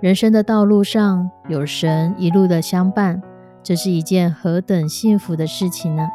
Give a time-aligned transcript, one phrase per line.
[0.00, 3.20] 人生的道路上有神一路的相伴，
[3.64, 6.08] 这是一件何等幸福的事情呢？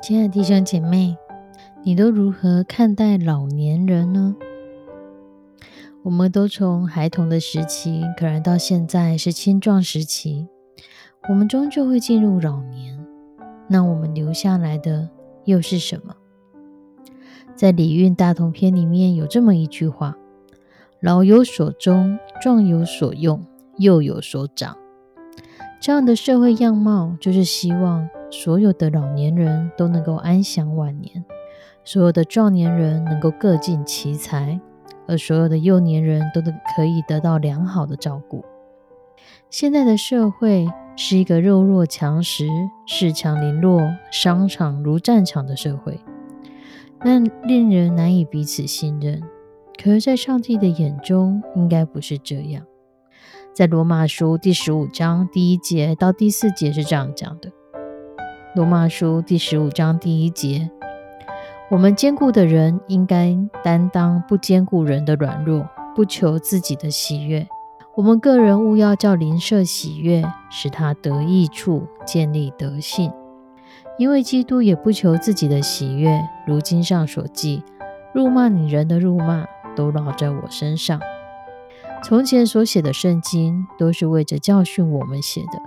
[0.00, 1.16] 亲爱的弟兄姐妹，
[1.82, 4.36] 你都如何看待老年人呢？
[6.02, 10.48] 我们都从孩童的时期，可能到现在是青壮时期，
[11.28, 12.98] 我们终究会进入老年。
[13.68, 15.10] 那我们留下来的
[15.44, 16.16] 又是什么？
[17.54, 20.16] 在《礼运大同篇》里面有这么一句话
[21.02, 23.44] ：“老有所终，壮有所用，
[23.76, 24.74] 幼有所长。”
[25.82, 31.22] 这样的社会样貌，就是希望所有的老年人都能够安享晚年，
[31.84, 34.58] 所有的壮年人能够各尽其才。
[35.10, 38.44] 而所有的幼年人都得可以得到良好的照顾。
[39.50, 42.46] 现在的社会是一个弱肉强食、
[42.86, 45.98] 恃强凌弱、商场如战场的社会，
[47.04, 49.20] 那令人难以彼此信任。
[49.82, 52.64] 可是，在上帝的眼中，应该不是这样。
[53.52, 57.50] 在罗马书第十五章第一节到第四节是这样讲的：
[58.54, 60.70] 罗马书第十五章第一节。
[61.70, 67.46] 我们坚固的人应该担当不坚固人的软弱，不求自己的喜悦。
[67.94, 73.12] 我们个人务要叫邻舍喜悦，使他得益处，建立德性。
[73.98, 76.20] 因为基督也不求自己的喜悦。
[76.44, 77.62] 如经上所记
[78.12, 79.46] ：“辱骂你人的辱骂，
[79.76, 81.00] 都落在我身上。”
[82.02, 85.60] 从前所写的圣经，都是为着教训我们写的，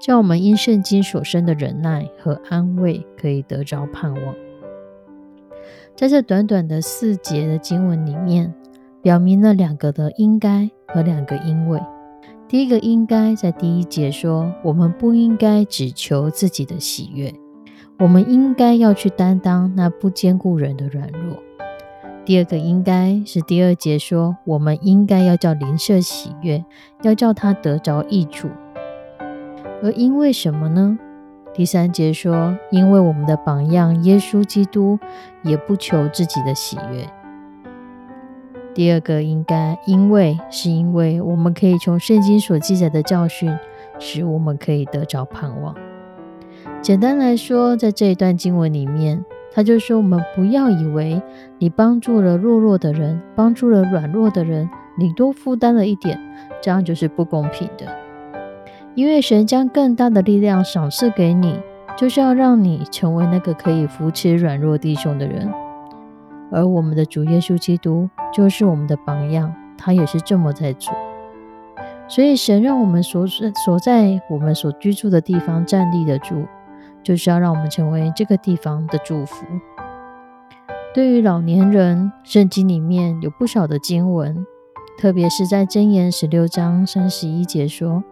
[0.00, 4.34] 叫我们因圣经所生的忍耐和安慰，可以得着盼望。
[5.96, 8.52] 在这短短的四节的经文里面，
[9.00, 11.80] 表明了两个的应该和两个因为。
[12.48, 17.32] 第一个应该在第一节说，我们不应该只求自己的喜悦，
[18.00, 21.38] 我们应该要去担当那不坚固人的软弱。
[22.24, 26.64] 第二个应该是第二节说，我们应该要叫邻舍喜悦，
[27.02, 28.48] 要叫他得着益处。
[29.82, 30.98] 而因为什么呢？
[31.54, 34.98] 第三节说：“因为我们的榜样耶稣基督
[35.44, 37.08] 也不求自己的喜悦。”
[38.74, 43.56] 第二个应该，因为是因为我们可以从圣经所记载的教训，
[44.00, 45.76] 使我们可以得着盼望。
[46.82, 51.22] 简单来说，在这一段经文里面，他就说：我们不要以为
[51.60, 56.18] 你帮助了弱弱的人，帮助了软弱的人，你多负担了一点，
[56.60, 58.03] 这样就是不公平的。
[58.94, 61.60] 因为神将更大的力量赏赐给你，
[61.96, 65.52] 就是要让你成为那个可以扶持软弱弟兄的人。
[66.52, 70.94] 而我们的主耶稣基督就是我们的榜样，他也是这么在做。
[72.06, 76.46] 所以神让我们所所在我们所居住的地方站立得住，
[77.02, 79.44] 就是要让我们成为这个地方的祝福。
[80.94, 84.46] 对于老年人，圣经里面有不少的经文，
[84.96, 88.04] 特别是在箴言十六章三十一节说。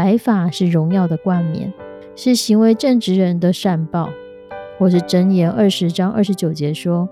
[0.00, 1.70] 白发是荣耀的冠冕，
[2.16, 4.08] 是行为正直人的善报；
[4.78, 7.06] 或是箴言二十章二十九节说，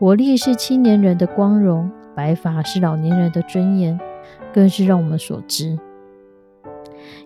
[0.00, 3.96] 活力是青年人的光荣，白发是老年人的尊严，
[4.52, 5.78] 更是让我们所知。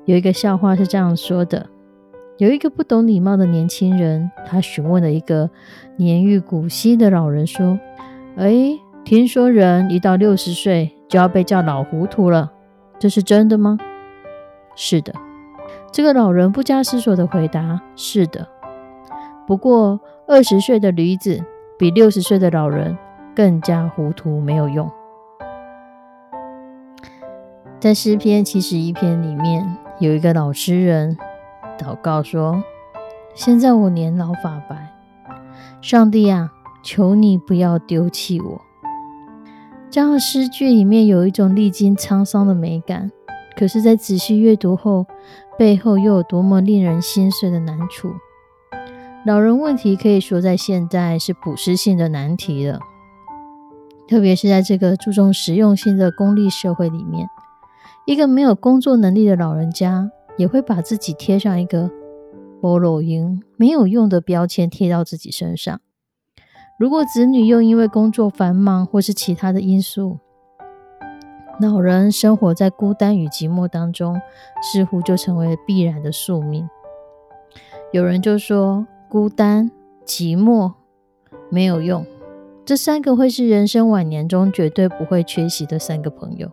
[0.05, 1.71] 有一个笑话是这样说的：
[2.37, 5.49] 有一个不懂礼貌的年轻人，他询问了一个
[5.97, 7.79] 年逾古稀的老人说
[8.37, 12.53] ：“哎，听说人一到六十岁就要被叫老糊涂了，
[12.99, 13.79] 这是真的吗？”
[14.81, 15.13] 是的，
[15.91, 18.47] 这个老人不加思索的回答：“是的。”
[19.45, 19.99] 不过，
[20.29, 21.43] 二十岁的驴子
[21.77, 22.97] 比六十岁的老人
[23.35, 24.89] 更加糊涂，没有用。
[27.81, 31.19] 在诗篇七十一篇里面，有一个老诗人
[31.77, 32.63] 祷告说
[33.35, 34.95] ：“现在我年老发白，
[35.81, 36.53] 上帝啊，
[36.85, 38.61] 求你不要丢弃我。”
[39.91, 43.11] 这样的诗句里面有一种历经沧桑的美感。
[43.59, 45.05] 可是，在仔细阅读后，
[45.59, 48.13] 背后又有多么令人心碎的难处？
[49.27, 52.79] 老人问题可以说在现在是普世性的难题了，
[54.07, 57.29] 特别是在这个注重实用性的功利社会里面，
[58.07, 61.91] 一个没有工作能力的老人家，也会把自己贴上一个
[62.63, 65.81] “菠萝音”没有用的标签贴到自己身上。
[66.79, 70.21] 如果子女又因为工作繁忙或是其他的因素，
[71.61, 74.21] 老人生活在孤单与寂寞当中，
[74.63, 76.69] 似乎就成为了必然的宿命。
[77.91, 79.69] 有人就说，孤单、
[80.07, 80.75] 寂寞
[81.51, 82.07] 没有用，
[82.65, 86.53] 这三个会是人生晚年中绝对不会缺席的三个朋友。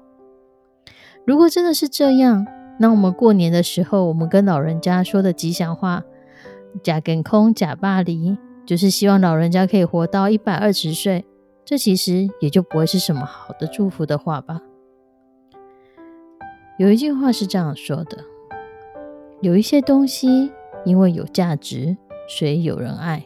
[1.23, 2.47] 如果真的是这样，
[2.79, 6.03] 那我们过年的时候，我们跟老人家说的吉祥话
[6.81, 8.35] “假跟空，假巴黎”，
[8.65, 11.25] 就是希望老人家可以活到一百二十岁，
[11.63, 14.61] 这其实也就不会是什么好的祝福的话吧。
[16.77, 18.17] 有一句话是这样说的：
[19.39, 20.51] 有一些东西
[20.83, 21.95] 因为有价值，
[22.27, 23.21] 所以有人爱；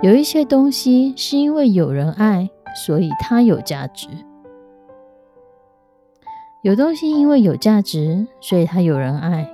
[0.00, 2.48] 有一些东西是因为有人爱，
[2.86, 4.08] 所以它有价值。
[6.62, 9.44] 有东西因为有价值，所以它有人爱；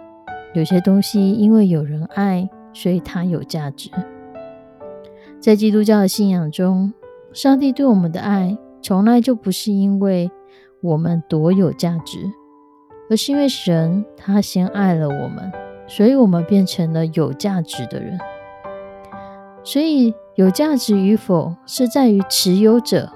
[0.55, 3.91] 有些东西因为有人爱，所以它有价值。
[5.41, 6.93] 在基督教的信仰中，
[7.33, 10.31] 上帝对我们的爱从来就不是因为
[10.81, 12.31] 我们多有价值。
[13.09, 15.53] 而是因为神他先爱了我们，
[15.87, 18.19] 所以我们变成了有价值的人。
[19.63, 23.11] 所以有价值与否是在于持有者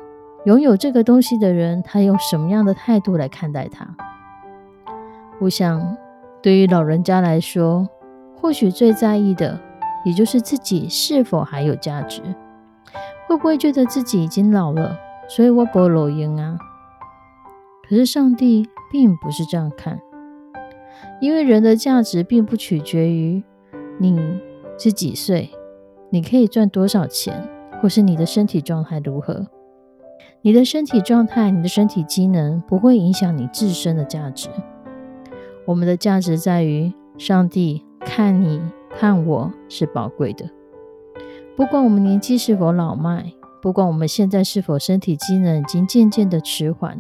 [0.45, 3.89] 拥有这个东西的人，他用什么样的态度来看待它。
[5.41, 5.97] 我想，
[6.43, 7.89] 对于老人家来说，
[8.37, 9.61] 或许最在意的，
[10.05, 12.23] 也就是自己是否还有价值。
[13.27, 14.97] 会不会觉得自己已经老了，
[15.29, 16.59] 所以我不老鹰啊？
[17.89, 18.69] 可是上帝。
[18.91, 20.01] 并不是这样看，
[21.21, 23.43] 因为人的价值并不取决于
[23.99, 24.19] 你
[24.79, 25.51] 是几岁，
[26.11, 27.49] 你可以赚多少钱，
[27.81, 29.47] 或是你的身体状态如何。
[30.43, 34.49] 你的身体状态、你的身体机能不会影响你自身的价值。
[35.67, 38.61] 我们的价值在于上帝看你
[38.91, 40.49] 看我是宝贵的，
[41.57, 46.99] 不管我们年纪是否老迈，不管我们现在是否身体机能已经渐渐的迟缓。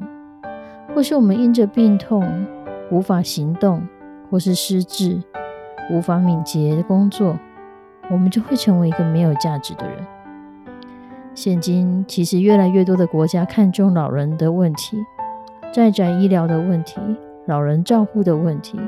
[1.00, 2.46] 或是我们因着病痛
[2.90, 3.82] 无法行动，
[4.30, 5.18] 或是失智
[5.90, 7.38] 无法敏捷的工作，
[8.10, 9.96] 我们就会成为一个没有价值的人。
[11.34, 14.98] 现今其实越来越多的国家看重老人的问题，
[15.72, 17.00] 在宅医疗的问题，
[17.46, 18.78] 老人照护的问题，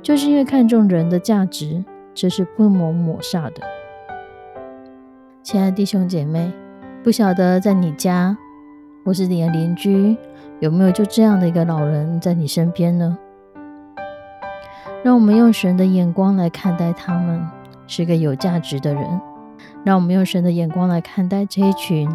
[0.00, 1.84] 就是因为看重人的价值，
[2.14, 3.54] 这是不蒙抹煞的。
[5.42, 6.52] 亲爱的弟兄姐妹，
[7.02, 8.38] 不晓得在你家
[9.04, 10.16] 或是你的邻居。
[10.62, 13.18] 有没有就这样的一个老人在你身边呢？
[15.02, 17.44] 让我们用神的眼光来看待他们，
[17.88, 19.20] 是个有价值的人。
[19.82, 22.08] 让我们用神的眼光来看待这一群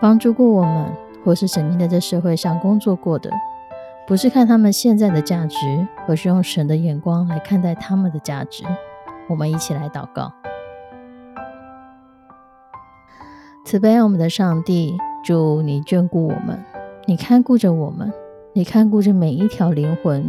[0.00, 0.86] 帮助过我们，
[1.24, 3.28] 或是曾经在这社会上工作过的，
[4.06, 5.56] 不是看他们现在的价值，
[6.06, 8.62] 而是用神的眼光来看待他们的价值。
[9.28, 10.32] 我们一起来祷告：
[13.64, 16.64] 慈悲我们的上帝，祝你眷顾我们。
[17.06, 18.10] 你看顾着我们，
[18.54, 20.26] 你看顾着每一条灵魂。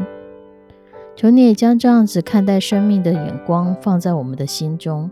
[1.16, 5.10] 求你也将这样子看待生命的眼光放在我们的心中，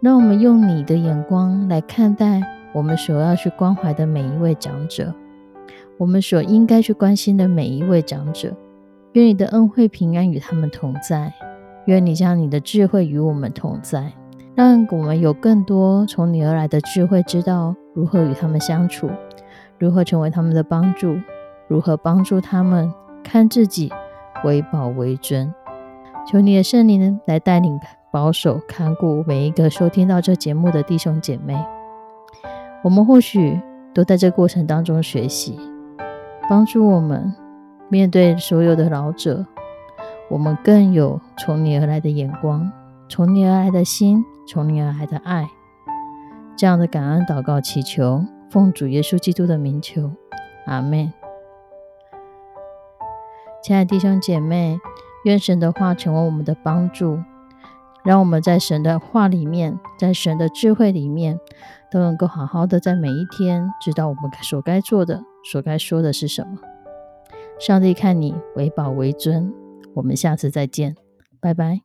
[0.00, 2.42] 让我们用你的眼光来看待
[2.72, 5.14] 我们所要去关怀的每一位长者，
[5.98, 8.52] 我们所应该去关心的每一位长者。
[9.12, 11.32] 愿你的恩惠平安与他们同在，
[11.84, 14.12] 愿你将你的智慧与我们同在，
[14.56, 19.08] 让我们有更多从你而来的智慧，知道如何与他们相处。
[19.78, 21.18] 如何成为他们的帮助？
[21.68, 22.92] 如何帮助他们
[23.24, 23.92] 看自己
[24.44, 25.52] 为宝为尊？
[26.26, 27.78] 求你的圣灵来带领、
[28.10, 31.56] 保守、看顾每一个收听到这节目的弟兄姐妹。
[32.82, 33.60] 我们或许
[33.92, 35.58] 都在这过程当中学习，
[36.48, 37.34] 帮助我们
[37.88, 39.44] 面对所有的老者，
[40.30, 42.70] 我们更有从你而来的眼光，
[43.08, 45.48] 从你而来的心，从你而来的爱。
[46.56, 48.24] 这样的感恩祷告祈求。
[48.50, 50.10] 奉主耶稣基督的名求，
[50.66, 51.12] 阿门。
[53.62, 54.78] 亲爱的弟兄姐妹，
[55.24, 57.18] 愿神的话成为我们的帮助，
[58.04, 61.40] 让我们在神的话里面，在神的智慧里面，
[61.90, 66.58] 都能够好好的在每一天知道我们所该做的、所该说的是什么。
[67.58, 69.52] 上帝看你为宝为尊，
[69.94, 70.94] 我们下次再见，
[71.40, 71.80] 拜拜。